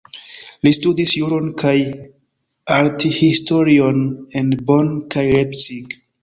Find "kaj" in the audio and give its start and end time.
1.63-1.73, 5.17-5.27